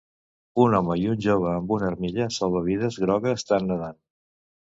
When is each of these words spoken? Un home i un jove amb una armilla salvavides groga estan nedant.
Un 0.61 0.77
home 0.77 0.95
i 1.01 1.03
un 1.11 1.19
jove 1.25 1.51
amb 1.57 1.73
una 1.75 1.87
armilla 1.89 2.27
salvavides 2.39 2.99
groga 3.05 3.37
estan 3.37 3.71
nedant. 3.75 4.01